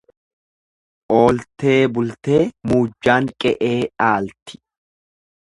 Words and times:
Ooltee 1.17 1.75
bultee 1.97 2.41
muujjaan 2.73 3.31
qe'ee 3.41 3.77
dhaalti. 3.93 4.61